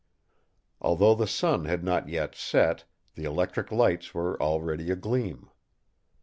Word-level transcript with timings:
Although 0.81 1.13
the 1.13 1.27
sun 1.27 1.65
had 1.65 1.83
not 1.83 2.09
yet 2.09 2.33
set, 2.33 2.85
the 3.13 3.23
electric 3.25 3.71
lights 3.71 4.15
were 4.15 4.41
already 4.41 4.89
agleam. 4.89 5.51